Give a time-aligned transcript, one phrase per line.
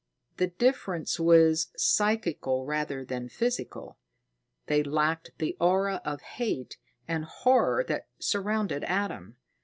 [0.37, 3.99] The difference was psychical rather than physical;
[4.65, 9.37] they lacked the aura of hate and horror that surrounded Adam.